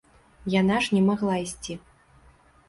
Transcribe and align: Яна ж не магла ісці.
Яна 0.53 0.77
ж 0.85 0.97
не 0.97 1.01
магла 1.09 1.35
ісці. 1.45 1.77